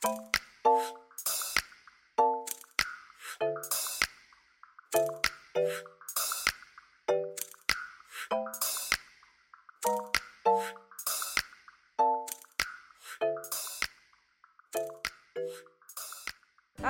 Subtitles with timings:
[0.00, 0.27] 大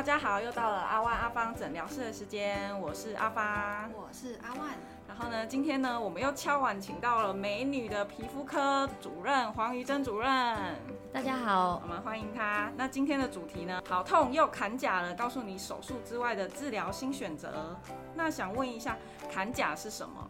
[0.09, 3.91] 家好，又到了阿万阿芳诊疗室的时间，我是阿芳。
[3.93, 4.71] 我是阿万，
[5.07, 10.31] 然后呢，今天呢，我们又敲碗请到了美女的皮肤科主任黄瑜珍主任，
[11.13, 12.73] 大家好我，们欢迎她。
[12.75, 17.77] 那今天的主题呢，好痛又砍甲了，告诉你手术之外的治疗新选择。
[18.15, 18.97] 那想问一下，
[19.31, 20.27] 砍甲是什么？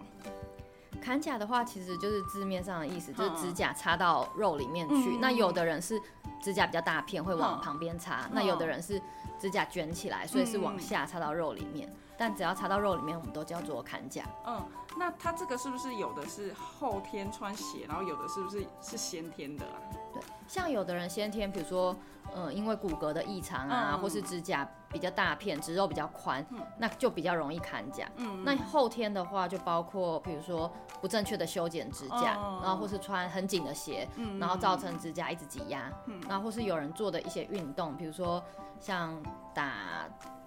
[1.00, 5.16] 砍甲的话，其实就是字面上的意思，就是嗯指甲插到肉里面去。
[5.16, 5.94] 嗯那有的人是
[6.40, 9.00] 指甲比较大片，会往嗯旁边插；那有的人是
[9.38, 11.92] 指甲卷起来，所以是往下插到肉里面。
[12.16, 14.24] 但只要插到肉里面，我们都叫做砍甲。
[14.44, 14.60] 嗯，
[14.96, 19.78] 那它这个是不是有的是后天穿鞋，然后有的是不是是先天的啊？
[20.20, 21.94] 对，像有的人先天，比如说，
[22.34, 23.98] 呃，因为骨骼的异常啊，嗯。
[24.00, 26.44] 或是指甲比较大片，指肉比较宽，
[26.78, 28.08] 那就比较容易砍甲。
[28.16, 28.42] 嗯。
[28.44, 32.60] 那后天的话，就包括比如说不正确的修剪指甲，哦。
[32.62, 35.90] 然后或是穿很紧的鞋，嗯然后造成指甲一直挤压，
[36.28, 38.42] 然后或是有人做的一些运动，比如说
[38.80, 39.14] 像
[39.54, 40.06] 打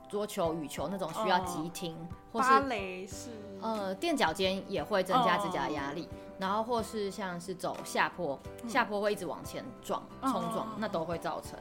[0.10, 1.96] 桌球、羽球那种需要急停，
[2.32, 3.30] 或芭是蕾是。
[3.62, 6.10] 呃垫脚尖也会增加指甲的压力，
[6.42, 11.60] 然后或是像是走下坡，下坡会一直往前撞、冲撞哦，那都会造成。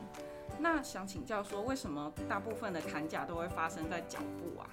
[0.59, 4.65] 那想请教说，为什么大部分的砍甲都会发生在脚部啊？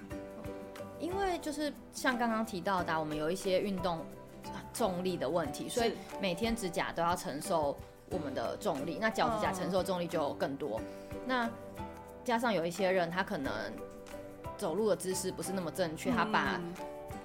[0.98, 3.98] 因为就是像刚刚提到的啊，我们有一些运动
[4.44, 5.92] 呃重力的问题，所以
[6.22, 7.76] 每天指甲都要承受
[8.08, 10.80] 我们的重力，那脚指甲嗯承受重力就更多。
[11.26, 11.46] 那
[12.24, 13.52] 加上有一些人他可能
[14.56, 16.74] 走路的姿势不是那么正确，他把嗯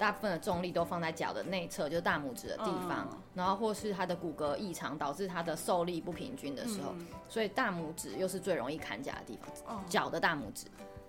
[0.04, 10.66] 大部分的重力都放在脚的内侧，就是大拇指的地方，嗯然后或是他的骨骼异常导致他的受力不平均的时候，嗯所以大拇指又是最容易砍甲的地方，哦脚的大拇指。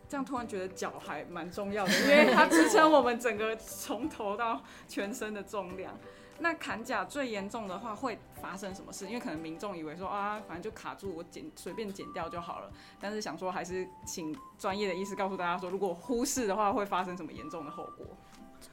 [0.09, 5.93] 这样突然觉得脚还蛮重要的，因为它支撑我们整个从头到全身的重量。
[6.39, 9.07] 那砍甲最严重的话会发生什么事？
[9.07, 12.71] 因为可能民众以为说啊，反正就卡住，我剪随便剪掉就好了。
[13.01, 18.07] 但是想说还是请专业的医师告诉大家说，如果忽视的话，会发生什么严重的后果？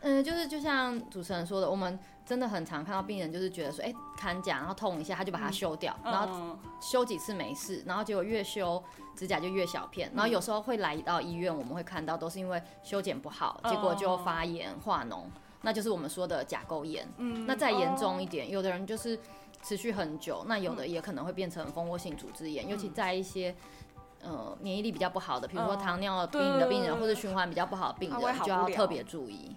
[0.01, 8.81] 嗯，就是就像主持人说的，我们真的很常看到病人就是觉得说，哎、砍甲，然后痛一下，他就把它修掉，然后嗯修几次没事，然后结果越修
[9.15, 15.25] 指甲就越小片，然后有时候会来到医院，我们会看到都是因为修剪不好，结果就发炎化脓，
[15.61, 17.07] 那就是我们说的甲沟炎。
[17.17, 17.45] 嗯。
[17.45, 19.19] 那再严重一点，有的人就是
[19.61, 23.55] 持续很久，那有的也可能会变成蜂窝性组织炎，尤其在一些。
[24.23, 29.55] 呃，免疫力比较不好的，比如说嗯糖尿病的病人，对或者循环比较不好的病人，就要特别注意。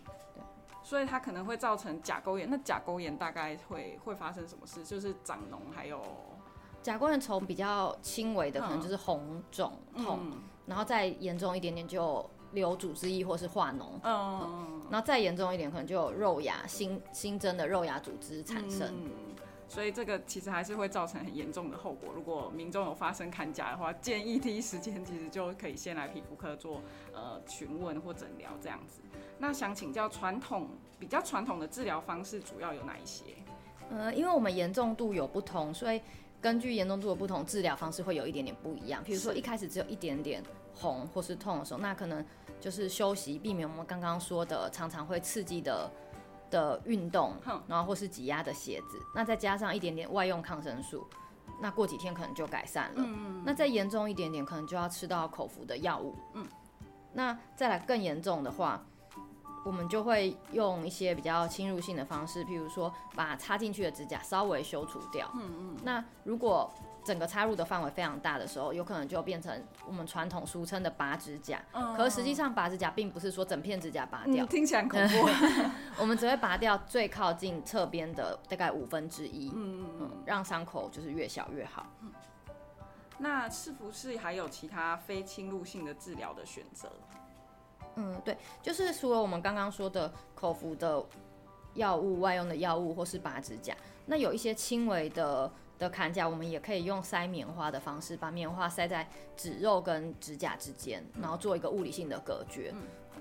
[0.83, 2.49] 所以它可能会造成甲沟炎。
[2.51, 4.85] 那甲沟炎大概会会发生什么事？
[4.85, 6.01] 就是长脓，还有
[6.83, 18.89] 甲沟炎从比较轻微的，可能就是红肿痛，嗯然后再严重一点点就流组织液或是化脓，嗯然后再严重一点可能就有肉芽新新增的肉芽组织产生。
[18.93, 19.11] 嗯
[19.75, 22.11] 所以这个其实还是会造成很严重的后果。
[22.15, 26.81] 如果民众有发生砍甲的话，建议第一时间其实就可以先来皮肤科做
[27.13, 29.01] 呃询问或诊疗这样子。
[29.37, 33.25] 那想请教传统比较传统的治疗方式主要有哪一些？
[33.91, 36.01] 呃，因为我们严重度有不同，所以
[36.41, 39.03] 根据严重度的不同，治疗方式会有一点点不一样。
[39.03, 40.41] 比如说一开始只有一点点
[40.73, 42.25] 红或是痛的时候，那可能
[42.61, 45.91] 就是休息，避免我们刚刚说的常常会刺激的
[46.55, 47.35] 的运动，
[47.67, 51.05] 然后或是挤压的鞋子，那再加上一点点外用抗生素，
[51.61, 53.03] 那过几天可能就改善了。
[53.05, 56.15] 嗯那再严重一点点，可能就要吃到口服的药物。
[56.35, 56.47] 嗯，
[57.13, 58.81] 那再来更严重的话，
[59.65, 65.29] 我们就会用一些比较侵入性的方式，譬如说把插进去的指甲稍微修除掉。
[65.35, 65.77] 嗯嗯。
[65.83, 66.73] 那如果
[67.05, 71.63] 整个插入的范围非常大的时候，有可能就变成我们传统俗称的拔指甲。
[71.73, 75.29] 嗯可是实际上拔指甲并不是说整片指甲拔掉嗯，，听起来很恐怖。
[76.01, 79.51] 我们只会拔掉最靠近侧边的大概五分之一。
[79.55, 81.87] 嗯嗯嗯，让伤口就是越小越好。
[83.19, 86.91] 那是不是还有其他非侵入性的治疗的选择？
[87.97, 91.01] 嗯，对，就是除了我们刚刚说的口服的
[91.75, 93.73] 药物、外用的药物或是拔指甲，
[94.07, 95.51] 那有一些轻微的
[95.85, 102.75] 的砍甲，我们也可以用塞棉花的方式，把棉花塞在指肉跟指甲之间，然后做一个物理性的隔绝，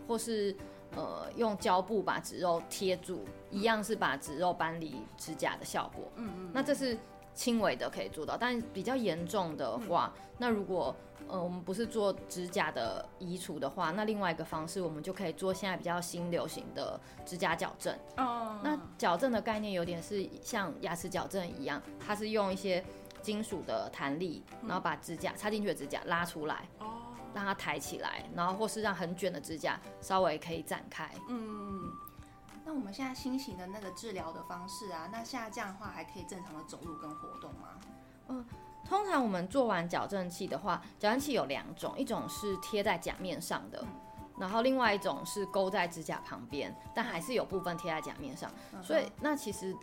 [0.07, 0.55] 或是
[0.95, 6.09] 呃用胶布把指肉贴住，一样是把指肉搬离指甲的效果。
[6.15, 6.97] 嗯嗯，那这是
[7.33, 10.95] 轻微的可以做到，但比较严重的话，那如果
[11.27, 17.97] 呃我们不是做指甲的移除的话，那另外一个方式我们就可以做现在比较新流行的指甲矫正。
[18.17, 18.59] 哦。
[18.63, 22.83] 那矫正的概念有点是像牙齿矫正一样，它是用一些
[23.21, 26.87] 金属的弹力，然后把指甲插进去的指甲拉出来，哦，
[27.33, 31.09] 让它抬起来，然后或是让很卷的指甲稍微可以展开。
[31.29, 31.89] 嗯，
[32.65, 37.69] 那我们现在新型的那个治疗的方式啊，那下降的话还可以正常的走路跟活动吗？
[38.29, 38.45] 嗯
[38.85, 43.81] 通常我们做完矫正器的话，矫正器有两种，一种是贴在甲面上的，
[44.37, 48.51] 然后另外一种是勾在指甲旁边，但还是有部分贴在甲面上。
[48.81, 49.73] 所以那其实，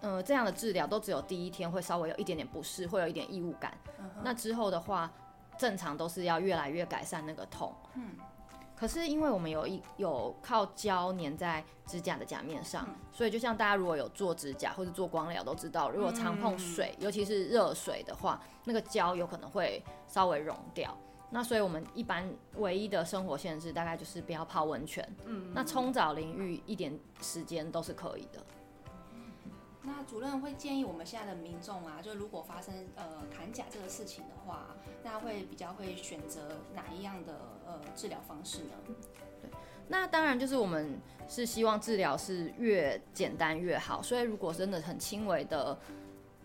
[0.00, 3.72] 呃，这样的治疗都只有第一天会稍微有一点点不适，会有一点异物感。
[4.24, 5.08] 那之后的话，
[5.56, 7.72] 正常都是要越来越改善那个痛。
[7.94, 8.16] 嗯。
[8.78, 20.96] 可是因为我们有一有靠胶粘在指甲的甲面上，所以就像大家如果有做指甲或者做光疗都知道，如果常碰水，尤其是热水的话，那个胶有可能会稍微溶掉。
[21.28, 22.26] 那所以我们一般
[22.56, 25.06] 唯一的生活限制大概就是不要泡温泉。
[25.26, 25.52] 嗯。
[25.52, 28.40] 那冲澡淋浴一点时间都是可以的。
[29.88, 33.04] 那主任会建议我们现在的民众啊，就如果发生呃
[33.34, 38.74] 砍甲这个事情的话，那会比较会选择哪一样的呃治疗方式呢？
[39.40, 39.50] 对，
[39.88, 45.78] 那当然就是我们是希望治疗是越简单越好，所以如果真的很轻微的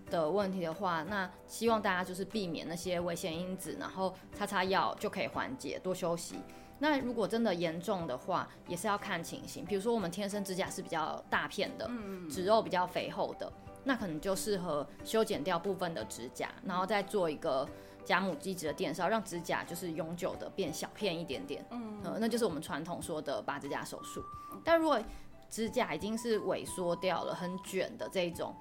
[0.09, 6.37] 的问题的话，那希望大家就是避免那些危险因子，然后擦擦药就可以缓解，多休息。
[6.79, 9.63] 那如果真的严重的话，也是要看情形。
[9.63, 13.51] 比如说我们天生指甲是比较大片的，嗯指肉比较肥厚的，
[13.83, 17.67] 那可能就适合修剪掉部分的指甲，然后再做一个
[18.03, 21.65] 甲母基质的电烧，让指甲就是永久的变小片一点点。
[21.71, 24.21] 嗯，呃，那就是我们传统说的拔指甲手术。
[24.65, 25.01] 但如果
[25.49, 28.53] 指甲已经是萎缩掉了、很卷的这一种，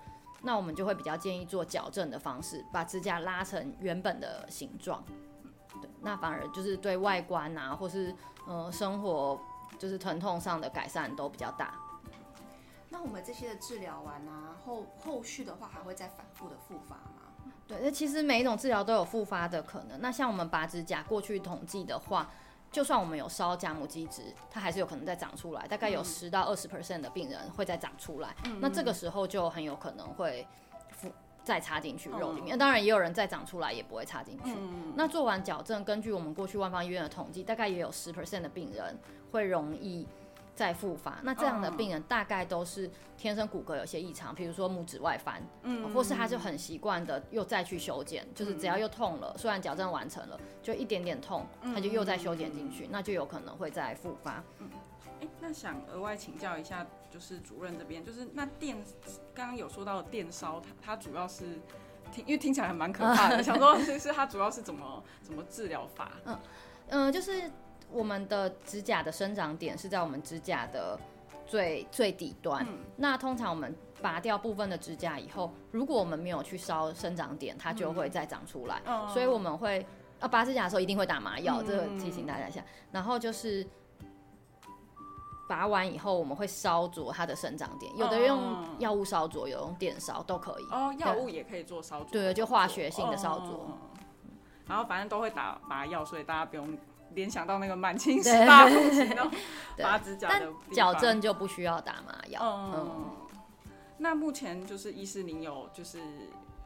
[0.43, 5.03] 那我们就会比较建议做矫正的方式，把指甲拉成原本的形状。
[6.03, 8.15] 那反而就是对外观啊，或是
[8.47, 9.41] 呃生活，
[9.79, 11.75] 就是疼痛上的改善都比较大。
[12.91, 17.33] 那我们这些的治疗完啊，后后续的话还会再反复的复发吗？
[17.67, 20.01] 对，那其实每一种治疗都有复发的可能。
[20.01, 22.29] 那像我们拔指甲，过去统计的话，
[22.71, 28.35] 就算我们有烧甲母基质，它还是有可能再长出来，大概有十到二十 percent 的病人会再长出来。
[28.61, 30.72] 那这个时候就很有可能会复。
[31.45, 34.55] 再插进去肉里面，当然也有人再长出来也不会插进去。
[34.95, 38.97] 那做完矫正，根据我们过去万方医院的统计，大概也有十 percent 的病人
[39.31, 40.07] 会容易
[40.55, 41.19] 再复发。
[41.23, 45.43] 那这样的病人大概都是天生骨骼有些异常，比如说拇指外翻，
[45.93, 51.45] 或是他就很习惯的又再去修剪，就是只要又痛了，虽然矫正完成了，就一点点痛，
[51.75, 54.43] 他就又再修剪进去，那就有可能会再复发。
[55.23, 58.77] 哎，那想额外请教一下，就是主任这边，就是那电
[59.33, 61.45] 刚刚有说到的电烧，它它主要是
[62.13, 66.11] 听，因为听起来还蛮可怕的， 想说是是它主要是怎么怎么治疗法？
[66.25, 66.39] 嗯
[66.89, 67.49] 嗯，就是
[67.89, 70.99] 我们的指甲的生长点是在我们指甲的
[71.47, 72.67] 最最底端，
[72.97, 73.73] 那通常我们
[74.03, 78.83] 拔掉部分的指甲以后，如果我们没有去烧生长点，它就会再长出来，
[79.15, 79.87] 所以我们会
[80.19, 82.61] 啊拔指甲的时候一定会打麻药，这个提醒大家一下，
[82.91, 83.65] 然后就是。
[85.49, 88.41] 拔完以后，我们会烧灼它的生长点，有的用
[88.79, 90.65] 药物烧灼，有用电烧都可以。
[90.71, 92.09] 哦，药物也可以做烧灼。
[92.11, 93.77] 对，就化学性的烧灼。
[94.67, 96.79] 然后反正都会打麻药，所以大家不用
[97.11, 99.15] 联想到那个满清 十大酷刑
[99.77, 100.49] 拔指甲的。
[100.73, 102.41] 矫正就不需要打麻药。
[102.43, 103.11] 嗯。
[103.99, 106.01] 那目前就是医师，您有就是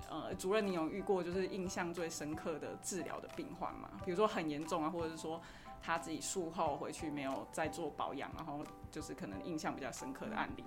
[0.09, 3.89] 呃，主任，您有遇过就是印象最深刻的治疗的病患吗？
[4.05, 5.41] 比如说很严重啊，或者是说。
[5.87, 8.59] 他自己术后回去没有再做保养，然后
[8.91, 10.65] 就是可能印象比较深刻的案例，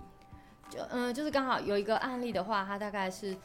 [0.69, 3.35] 就嗯，就是刚好有一个案例的话，他大概是，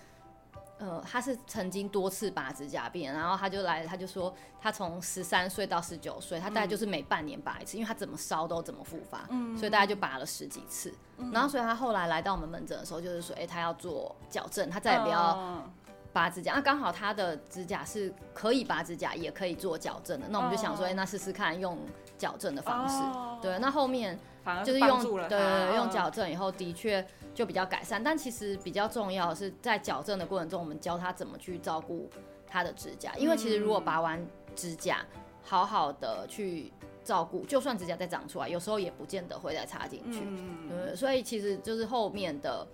[0.78, 9.58] 呃，他是曾经多次拔指甲病，然后他就来，他就说他从十三岁到十九岁，他大概就是每半年拔一次，因为他怎么烧都怎么复发，嗯。
[9.58, 10.94] 所以大概就拔了十几次，
[11.32, 15.68] 然后所以他后来来到我们门诊的时候，就是说，哎，他要做矫正，他再也不要。
[16.14, 20.28] 拔指甲，那刚好他的指甲是可以拔指甲，也可以做矫正的。
[20.30, 21.76] 那我们就想说，哎，那试试看用
[22.16, 23.02] 矫正的方式。
[23.42, 24.16] 对，那后面
[24.64, 27.04] 就是用对用矫正以后，的确
[27.34, 28.02] 就比较改善。
[28.02, 32.08] 但其实比较重要的是，在矫正的过程中，我们教他怎么去照顾
[32.46, 33.12] 他的指甲。
[33.16, 35.04] 因为其实如果拔完指甲，
[35.42, 40.20] 好好的去照顾，就算指甲再长出来，有时候也不见得会再插进去。
[40.68, 42.64] 对，所以其实就是后面的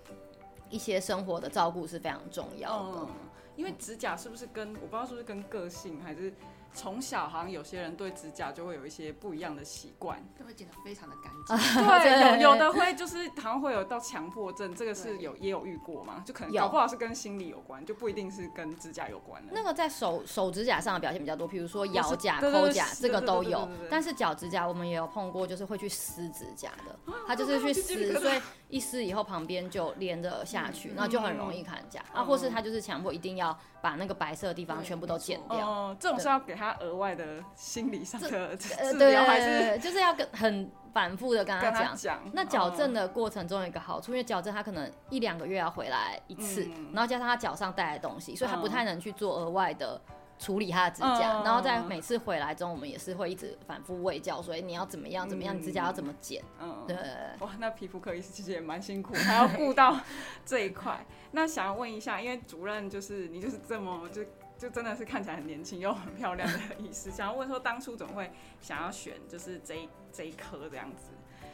[0.69, 3.07] 一些生活的照顾是非常重要的。
[3.55, 6.33] 因为指甲是不是跟我不知道是不是跟个性还是
[6.73, 11.83] 从小好像有些人对指甲就会有一些不一样的习惯，都会剪得非常的干净。
[12.03, 19.51] 对，有有的会就是好像会有到强迫症，这个是有也有遇过嘛，就可能有搞不好是跟心理有关，就不一定是跟指甲有关的。
[19.53, 23.67] 那个在手手指甲上的表现比较多，比如说咬甲、抠甲，这个都有。
[23.89, 35.67] 但是脚指甲我们也有碰过，就是会去撕指甲的，他就是去撕，所以一撕以后旁边就连着下去，然后就很容易砍甲啊，或是他就是强迫一定要把那个白色的地方全部都剪掉。
[35.67, 41.95] 哦，这种是要给他额外的心理上的治呃，对疗，还是，就是要跟很反复的跟他讲。
[41.95, 42.19] 讲？
[42.33, 49.99] 那矫正的的过程中有一个好处，因为矫正他可能一两个月要回来一次，嗯然后加上他脚上带来的东西，所以他不嗯太能去做额外的
[50.37, 51.39] 处理他的指甲。
[51.39, 56.43] 嗯然后在每次回来中，我们也是会一直反复喂教，所以你要怎么样怎么样，嗯你指甲要怎么剪。
[56.61, 56.95] 嗯对，
[57.39, 59.97] 哇，那皮肤科医师其实也蛮辛苦，还要顾到
[60.45, 61.03] 这一块。
[61.31, 64.21] 那想要问一下，因为主任就是你就是这么就
[64.61, 71.05] 就真的是看起来很年轻又很漂亮的医师，想要问说当初怎么会想要选就是这一这一科这样子？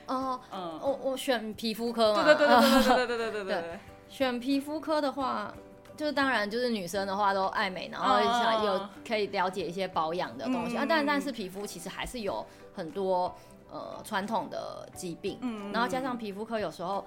[0.08, 5.54] 哦、嗯，我我选皮肤科嘛，对对对对对对对对对对对 对，选皮肤科的话，
[5.96, 10.86] 就是当然就是女生的话都爱美，然后想有可以了解一些保养的东西、嗯啊。
[10.88, 12.46] 但但是皮肤其实还是有
[12.76, 13.34] 很多
[13.72, 17.06] 呃传统的疾病，嗯然后加上皮肤科有时候。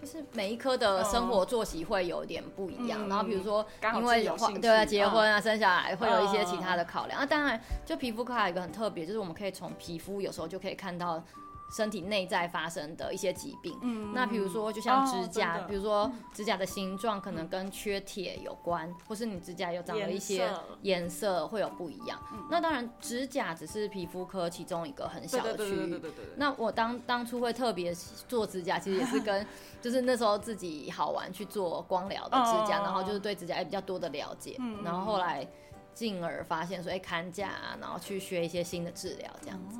[0.00, 4.24] 就是每一科的生活作息会有点不一样，嗯然后比如说因为
[4.60, 7.26] 对啊结嗯婚啊、生小孩会有一些其他的考量、啊。
[7.26, 11.22] 当然，就皮肤科还有一个很特别，就是我们可以从皮肤有时候就可以看到
[11.70, 13.76] 身体内在发生的一些疾病。
[13.82, 20.50] 嗯那比如说，就像哦指甲，比如说指甲的形状可能跟缺铁有关，或是你指甲有长了一些
[20.82, 22.20] 颜色会有不一样。
[22.50, 26.00] 那当然，指甲只是皮肤科其中一个很小的区域。
[26.36, 27.92] 那我当当初会特别
[28.28, 29.46] 做指甲，其实也是跟
[29.82, 35.46] 就是那时候自己好玩去做光疗的指甲，哦然后就是对指甲也比较多的了解，嗯然后后来
[35.94, 39.78] 进而发现说，哎、砍甲啊，然后去学一些新的治疗，这样子。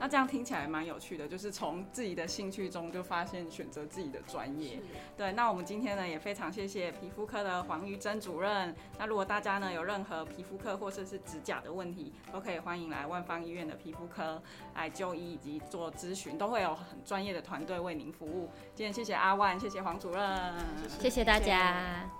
[0.00, 4.80] 那这样听起来蛮有趣的，就是从自己的兴趣中就发现选择自己的专业。
[5.14, 8.74] 对，那我们今天呢也非常谢谢皮肤科的黄玉珍主任。
[8.98, 14.42] 那如果大家呢有任何皮肤科或者是指甲的问题，都可以欢迎来万方医院的皮肤科
[14.74, 18.48] 来就医以及做咨询，都会有很专业的团队为您服务。
[18.74, 20.54] 今天谢谢阿万，谢谢黄主任，
[20.98, 22.19] 谢谢大家。